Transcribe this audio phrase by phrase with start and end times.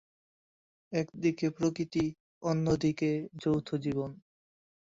[0.93, 2.05] একদিকে প্রকৃতি,
[2.43, 3.11] অন্যদিকে
[3.41, 4.11] যৌথ জীবন।